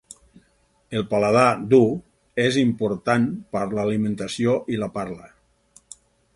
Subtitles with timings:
[0.99, 1.43] El paladar
[1.73, 1.83] dur
[2.45, 5.33] és important per a l'alimentació i la parla.